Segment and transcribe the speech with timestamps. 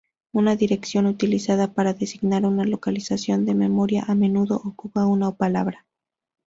[0.33, 5.85] Una dirección utilizada para designar una localización de memoria a menudo ocupa una palabra.